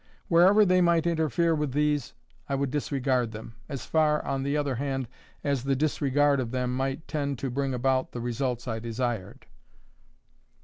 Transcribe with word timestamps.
Wherever 0.29 0.65
they 0.65 0.81
might 0.81 1.05
interfere 1.05 1.53
with 1.53 1.73
these, 1.73 2.15
I 2.49 2.55
would 2.55 2.71
disregard 2.71 3.33
them—as 3.33 3.85
far 3.85 4.25
on 4.25 4.41
the 4.41 4.57
other 4.57 4.73
hand 4.73 5.07
as 5.43 5.63
the 5.63 5.75
disregard 5.75 6.39
of 6.39 6.49
them 6.49 6.75
might 6.75 7.07
tend 7.07 7.37
to 7.37 7.51
bring 7.51 7.75
about 7.75 8.11
the 8.11 8.19
results 8.19 8.67
I 8.67 8.79
desired. 8.79 9.45